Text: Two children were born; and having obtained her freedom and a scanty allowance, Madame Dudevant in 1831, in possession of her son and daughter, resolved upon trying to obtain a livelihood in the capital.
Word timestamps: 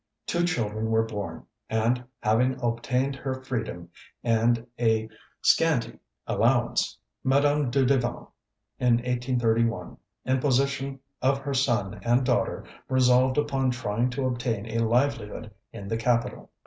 Two 0.25 0.43
children 0.45 0.89
were 0.89 1.03
born; 1.05 1.45
and 1.69 2.03
having 2.23 2.57
obtained 2.59 3.15
her 3.17 3.35
freedom 3.43 3.89
and 4.23 4.65
a 4.79 5.07
scanty 5.43 5.99
allowance, 6.25 6.97
Madame 7.23 7.69
Dudevant 7.69 8.27
in 8.79 8.95
1831, 8.95 9.97
in 10.25 10.39
possession 10.39 10.99
of 11.21 11.37
her 11.37 11.53
son 11.53 11.99
and 12.01 12.25
daughter, 12.25 12.63
resolved 12.89 13.37
upon 13.37 13.69
trying 13.69 14.09
to 14.09 14.25
obtain 14.25 14.65
a 14.65 14.79
livelihood 14.83 15.51
in 15.71 15.87
the 15.87 15.97
capital. 15.97 16.49